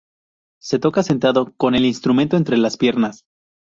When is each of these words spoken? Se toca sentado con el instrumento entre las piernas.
Se 0.59 0.79
toca 0.79 1.03
sentado 1.03 1.53
con 1.57 1.75
el 1.75 1.85
instrumento 1.85 2.35
entre 2.35 2.57
las 2.57 2.75
piernas. 2.75 3.25